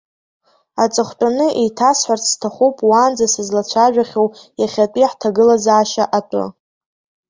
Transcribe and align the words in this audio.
Аҵыхәтәаны 0.83 1.47
еиҭасҳәарц 1.61 2.23
сҭахуп 2.31 2.75
уаанӡа 2.89 3.27
сызлацәажәахьоу 3.33 4.27
иахьатәи 4.59 5.09
ҳҭагылазаашьа 5.11 6.03
атәы. 6.17 6.43